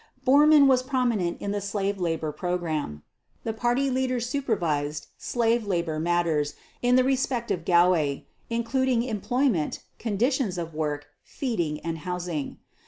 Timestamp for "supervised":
4.27-5.05